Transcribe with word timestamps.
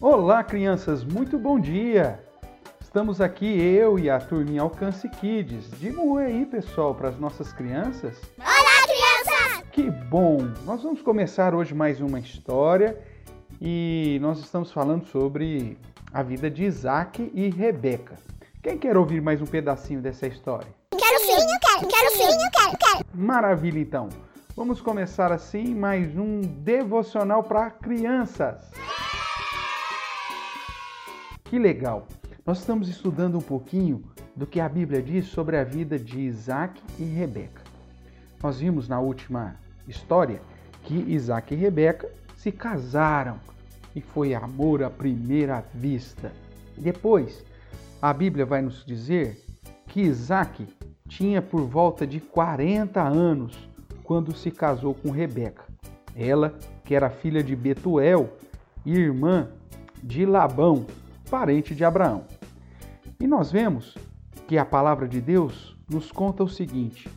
Olá, 0.00 0.44
crianças, 0.44 1.02
muito 1.02 1.36
bom 1.36 1.58
dia! 1.58 2.22
Estamos 2.80 3.20
aqui, 3.20 3.46
eu 3.60 3.98
e 3.98 4.08
a 4.08 4.20
turminha 4.20 4.62
Alcance 4.62 5.08
Kids. 5.08 5.72
Diga 5.72 6.00
um 6.00 6.12
oi 6.12 6.26
aí, 6.26 6.46
pessoal, 6.46 6.94
para 6.94 7.08
as 7.08 7.18
nossas 7.18 7.52
crianças. 7.52 8.16
Olá, 8.38 8.86
crianças! 8.86 9.64
Que 9.72 9.90
bom! 9.90 10.38
Nós 10.64 10.84
vamos 10.84 11.02
começar 11.02 11.52
hoje 11.52 11.74
mais 11.74 12.00
uma 12.00 12.20
história 12.20 12.96
e 13.60 14.20
nós 14.22 14.38
estamos 14.38 14.70
falando 14.70 15.04
sobre 15.06 15.76
a 16.12 16.22
vida 16.22 16.48
de 16.48 16.62
Isaac 16.62 17.32
e 17.34 17.50
Rebeca. 17.50 18.14
Quem 18.62 18.78
quer 18.78 18.96
ouvir 18.96 19.20
mais 19.20 19.42
um 19.42 19.46
pedacinho 19.46 20.00
dessa 20.00 20.28
história? 20.28 20.68
Quero 20.96 21.20
sim, 21.20 21.32
eu 21.32 21.58
quero, 21.58 21.88
quero 21.88 22.10
sim, 22.12 22.22
eu 22.22 22.50
quero, 22.52 22.78
quero. 22.78 23.04
Maravilha, 23.14 23.80
então. 23.80 24.08
Vamos 24.54 24.80
começar 24.80 25.32
assim 25.32 25.74
mais 25.74 26.16
um 26.16 26.40
devocional 26.40 27.42
para 27.42 27.68
crianças. 27.70 28.70
Que 31.48 31.58
legal! 31.58 32.06
Nós 32.44 32.58
estamos 32.58 32.90
estudando 32.90 33.38
um 33.38 33.40
pouquinho 33.40 34.02
do 34.36 34.46
que 34.46 34.60
a 34.60 34.68
Bíblia 34.68 35.00
diz 35.00 35.28
sobre 35.28 35.56
a 35.56 35.64
vida 35.64 35.98
de 35.98 36.20
Isaac 36.20 36.78
e 36.98 37.04
Rebeca. 37.04 37.62
Nós 38.42 38.60
vimos 38.60 38.86
na 38.86 39.00
última 39.00 39.56
história 39.86 40.42
que 40.82 40.94
Isaac 40.94 41.54
e 41.54 41.56
Rebeca 41.56 42.06
se 42.36 42.52
casaram 42.52 43.40
e 43.96 44.02
foi 44.02 44.34
amor 44.34 44.82
à 44.82 44.90
primeira 44.90 45.64
vista. 45.72 46.30
Depois, 46.76 47.42
a 48.02 48.12
Bíblia 48.12 48.44
vai 48.44 48.60
nos 48.60 48.84
dizer 48.84 49.42
que 49.86 50.02
Isaac 50.02 50.68
tinha 51.08 51.40
por 51.40 51.62
volta 51.62 52.06
de 52.06 52.20
40 52.20 53.02
anos 53.02 53.70
quando 54.04 54.36
se 54.36 54.50
casou 54.50 54.92
com 54.92 55.10
Rebeca. 55.10 55.64
Ela, 56.14 56.58
que 56.84 56.94
era 56.94 57.08
filha 57.08 57.42
de 57.42 57.56
Betuel 57.56 58.36
e 58.84 58.92
irmã 58.92 59.48
de 60.02 60.26
Labão, 60.26 60.86
parente 61.28 61.74
de 61.74 61.84
Abraão. 61.84 62.24
E 63.20 63.26
nós 63.26 63.50
vemos 63.50 63.96
que 64.46 64.56
a 64.56 64.64
palavra 64.64 65.06
de 65.06 65.20
Deus 65.20 65.76
nos 65.88 66.10
conta 66.10 66.42
o 66.42 66.48
seguinte: 66.48 67.08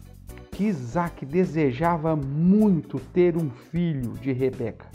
que 0.52 0.66
Isaac 0.66 1.26
desejava 1.26 2.16
muito 2.16 3.00
ter 3.00 3.38
um 3.38 3.50
filho 3.50 4.14
de 4.14 4.32
Rebeca. 4.32 4.88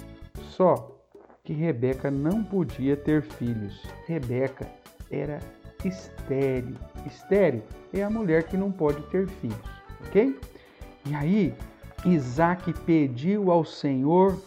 Só 0.50 0.96
que 1.42 1.52
Rebeca 1.52 2.10
não 2.10 2.42
podia 2.42 2.96
ter 2.96 3.22
filhos. 3.22 3.82
Rebeca 4.06 4.66
era 5.10 5.38
estéril. 5.84 6.76
Estéril 7.06 7.62
é 7.92 8.02
a 8.02 8.10
mulher 8.10 8.44
que 8.44 8.56
não 8.56 8.72
pode 8.72 9.02
ter 9.04 9.28
filhos, 9.28 9.56
ok? 10.06 10.38
E 11.06 11.14
aí, 11.14 11.54
Isaac 12.04 12.72
pediu 12.80 13.50
ao 13.50 13.64
Senhor 13.64 14.40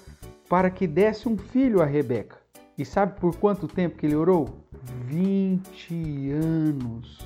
para 0.49 0.69
que 0.69 0.86
desse 0.86 1.30
um 1.30 1.38
filho 1.38 1.81
a 1.81 1.86
Rebeca. 1.86 2.38
E 2.77 2.86
sabe 2.86 3.19
por 3.19 3.36
quanto 3.38 3.67
tempo 3.67 3.97
que 3.97 4.05
ele 4.05 4.15
orou? 4.15 4.68
20 5.09 6.31
anos. 6.31 7.17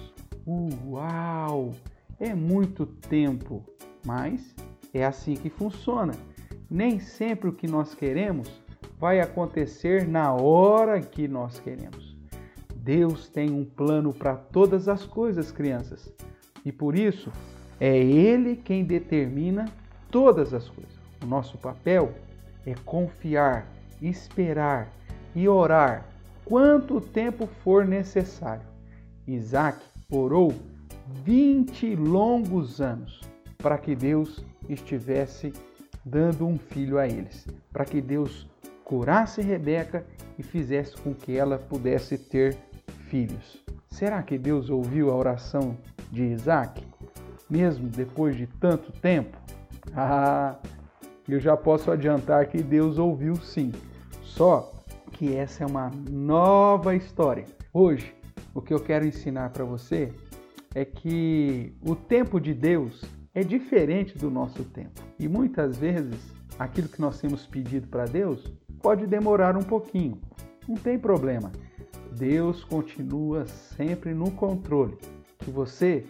Uau! 0.48 1.72
É 2.17 2.34
muito 2.34 2.86
tempo, 2.86 3.62
mas 4.06 4.56
é 4.94 5.03
assim 5.03 5.34
que 5.36 5.50
funciona. 5.50 6.14
Nem 6.70 6.98
sempre 7.02 7.50
o 7.50 7.54
que 7.54 7.67
nós 7.67 7.94
queremos 7.94 8.50
vai 8.98 9.20
acontecer 9.20 10.08
na 10.08 10.34
hora 10.34 11.02
que 11.02 11.28
nós 11.28 11.59
queremos. 11.59 12.16
Deus 12.73 13.28
tem 13.28 13.52
um 13.52 13.66
plano 13.66 14.14
para 14.14 14.36
todas 14.36 14.88
as 14.88 15.06
coisas, 15.06 15.52
crianças, 15.52 16.09
e 16.64 16.72
por 16.72 16.98
isso 16.98 17.30
é 17.81 17.98
Ele 17.98 18.56
quem 18.56 18.86
determina 18.86 19.66
todas 20.09 20.54
as 20.54 20.70
coisas. 20.70 20.95
O 21.22 21.26
nosso 21.26 21.58
papel 21.58 22.14
é 22.66 22.76
confiar, 22.86 23.67
esperar 24.02 24.89
e 25.36 25.50
orar 25.50 26.12
quanto 26.45 26.99
tempo 26.99 27.47
for 27.63 27.86
necessário. 27.86 28.66
Isaac 29.27 29.80
orou 30.09 30.53
20 31.23 31.95
longos 31.95 32.81
anos 32.81 33.22
para 33.58 33.77
que 33.77 33.95
Deus 33.95 34.43
estivesse 34.67 35.53
dando 36.05 36.45
um 36.45 36.58
filho 36.58 36.98
a 36.98 37.08
eles, 37.08 37.48
para 37.71 37.86
que 37.86 38.02
Deus 38.02 38.48
curasse 38.83 39.42
Rebeca 39.42 40.05
e 40.37 40.43
fizesse 40.43 40.95
com 40.98 41.14
que 41.14 41.36
ela 41.36 41.58
pudesse 41.58 42.17
ter 42.17 42.58
filhos. 43.08 43.64
Será 43.89 44.21
que 44.21 44.37
Deus 44.37 44.70
ouviu 44.70 45.11
a 45.11 45.15
oração 45.15 45.77
de 46.11 46.23
Isaac, 46.23 46.86
mesmo 47.49 47.87
depois 47.87 48.36
de 48.36 48.48
tanto 48.48 48.92
tempo? 48.92 49.37
Ah, 49.95 50.58
eu 51.27 51.39
já 51.39 51.55
posso 51.55 51.92
adiantar 51.92 52.48
que 52.48 52.61
Deus 52.61 52.98
ouviu 52.98 53.36
sim. 53.36 53.71
Só 54.23 54.71
que 55.14 55.36
essa 55.36 55.64
é 55.64 55.68
uma 55.68 55.92
nova 56.10 56.96
história. 56.96 57.46
Hoje, 57.72 58.14
o 58.54 58.62
que 58.62 58.74
eu 58.74 58.80
quero 58.80 59.06
ensinar 59.06 59.52
para 59.52 59.64
você 59.64 60.12
é 60.76 60.84
que 60.84 61.74
o 61.82 61.96
tempo 61.96 62.40
de 62.40 62.54
Deus 62.54 63.04
é 63.34 63.44
diferente 63.44 64.18
do 64.18 64.30
nosso 64.30 64.64
tempo. 64.66 65.02
E 65.20 65.28
muitas 65.28 65.78
vezes, 65.78 66.18
aquilo 66.58 66.90
que 66.90 67.00
nós 67.00 67.20
temos 67.22 67.46
pedido 67.46 67.88
para 67.88 68.06
Deus 68.06 68.52
pode 68.82 69.08
demorar 69.08 69.56
um 69.56 69.64
pouquinho. 69.64 70.20
Não 70.68 70.76
tem 70.76 71.00
problema. 71.00 71.52
Deus 72.12 72.64
continua 72.64 73.45
sempre 73.45 74.14
no 74.14 74.32
controle. 74.32 74.98
Que 75.40 75.52
você 75.52 76.06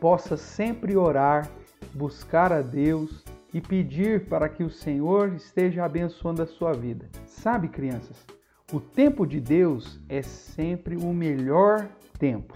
possa 0.00 0.36
sempre 0.36 0.96
orar, 0.96 1.50
buscar 1.94 2.52
a 2.52 2.60
Deus 2.60 3.24
e 3.52 3.60
pedir 3.60 4.26
para 4.26 4.48
que 4.48 4.64
o 4.64 4.70
Senhor 4.70 5.32
esteja 5.34 5.84
abençoando 5.84 6.42
a 6.42 6.46
sua 6.46 6.72
vida. 6.72 7.08
Sabe, 7.44 7.68
crianças, 7.68 8.16
o 8.72 8.80
tempo 8.80 9.26
de 9.26 9.38
Deus 9.38 10.00
é 10.08 10.22
sempre 10.22 10.96
o 10.96 11.12
melhor 11.12 11.86
tempo, 12.18 12.54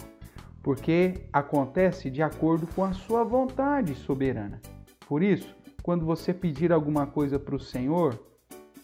porque 0.63 1.27
acontece 1.31 2.09
de 2.09 2.23
acordo 2.23 2.67
com 2.69 2.83
a 2.83 2.95
sua 2.95 3.23
vontade 3.23 3.95
soberana. 3.95 4.63
Por 5.07 5.23
isso, 5.23 5.55
quando 5.83 6.07
você 6.07 6.33
pedir 6.33 6.73
alguma 6.73 7.07
coisa 7.07 7.39
para 7.39 7.55
o 7.55 7.61
Senhor 7.61 8.19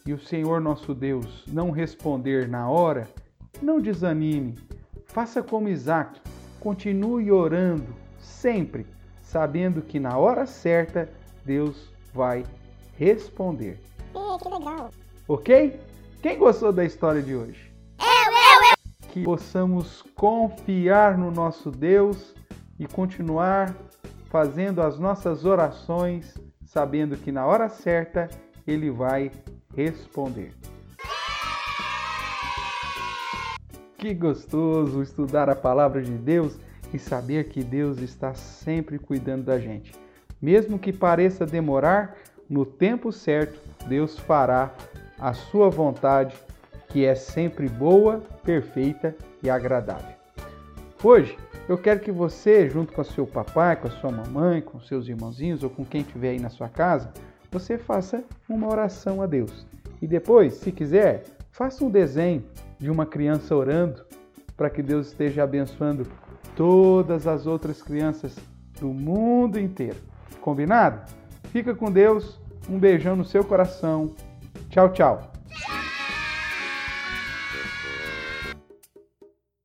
e 0.05 0.13
o 0.13 0.19
Senhor 0.19 0.61
nosso 0.61 0.95
Deus 0.95 1.43
não 1.51 1.71
responder 1.71 2.51
na 2.51 2.69
hora, 2.69 3.09
não 3.63 3.81
desanime. 3.81 4.59
Faça 5.07 5.43
como 5.43 5.71
Isaac, 5.71 6.21
continue 6.61 7.33
orando 7.33 7.95
sempre, 8.19 8.87
sabendo 9.23 9.81
que 9.81 9.99
na 9.99 10.19
hora 10.19 10.45
certa 10.45 11.09
Deus 11.47 11.91
vai 12.13 12.45
responder. 12.95 13.81
Ih, 14.15 14.39
que 14.39 14.49
legal. 14.51 14.91
Ok? 15.27 15.94
Quem 16.25 16.39
gostou 16.39 16.73
da 16.73 16.83
história 16.83 17.21
de 17.21 17.37
hoje? 17.37 17.71
Eu, 18.01 18.33
eu, 18.33 18.71
eu. 18.71 19.09
Que 19.13 19.23
possamos 19.23 20.01
confiar 20.15 21.19
no 21.19 21.31
nosso 21.31 21.71
Deus 21.71 22.35
e 22.79 22.87
continuar 22.87 23.77
fazendo 24.31 24.81
as 24.81 24.99
nossas 24.99 25.45
orações, 25.45 26.33
sabendo 26.65 27.15
que 27.19 27.31
na 27.31 27.45
hora 27.45 27.69
certa 27.69 28.31
Ele 28.67 28.91
vai 28.91 29.31
responder. 29.77 30.55
Que 33.99 34.15
gostoso 34.15 35.03
estudar 35.03 35.51
a 35.51 35.55
palavra 35.55 36.01
de 36.01 36.13
Deus 36.13 36.59
e 36.95 36.99
saber 36.99 37.51
que 37.51 37.63
Deus 37.63 37.99
está 37.99 38.33
sempre 38.33 38.99
cuidando 38.99 39.45
da 39.45 39.59
gente. 39.59 39.93
Mesmo 40.41 40.79
que 40.79 40.91
pareça 40.91 41.45
demorar, 41.45 42.17
no 42.49 42.65
tempo 42.65 43.13
certo, 43.13 43.61
Deus 43.87 44.19
fará 44.19 44.75
a 45.19 45.33
sua 45.33 45.71
vontade, 45.71 46.35
que 46.89 47.05
é 47.05 47.15
sempre 47.15 47.69
boa, 47.69 48.23
perfeita 48.43 49.15
e 49.43 49.51
agradável. 49.51 50.15
Hoje, 51.03 51.37
eu 51.69 51.79
quero 51.79 52.01
que 52.01 52.13
você, 52.13 52.69
junto 52.69 52.93
com 52.93 53.01
o 53.01 53.05
seu 53.05 53.27
papai, 53.27 53.77
com 53.77 53.89
a 53.89 53.91
sua 53.91 54.11
mamãe, 54.11 54.61
com 54.61 54.81
seus 54.81 55.09
irmãozinhos 55.09 55.63
ou 55.63 55.71
com 55.71 55.85
quem 55.85 56.03
estiver 56.03 56.31
aí 56.31 56.41
na 56.41 56.51
sua 56.51 56.69
casa, 56.69 57.13
você 57.51 57.79
faça 57.79 58.25
uma 58.49 58.69
oração 58.69 59.23
a 59.23 59.27
Deus. 59.27 59.67
E 60.03 60.07
depois, 60.07 60.55
se 60.55 60.73
quiser, 60.73 61.25
faça 61.51 61.85
um 61.85 61.91
desenho 61.91 62.45
de 62.79 62.91
uma 62.91 63.07
criança 63.07 63.55
orando 63.55 64.05
para 64.57 64.69
que 64.69 64.83
Deus 64.83 65.09
esteja 65.09 65.45
abençoando 65.45 66.07
todas 66.55 67.27
as 67.27 67.47
outras 67.47 67.83
crianças 67.83 68.37
do 68.81 68.89
mundo 68.89 69.59
inteiro. 69.59 69.97
Combinado? 70.41 71.11
Fica 71.51 71.75
com 71.75 71.91
Deus, 71.91 72.39
um 72.69 72.79
beijão 72.79 73.17
no 73.17 73.25
seu 73.25 73.45
coração 73.45 74.15
Tchau, 74.75 74.89
tchau. 74.89 75.34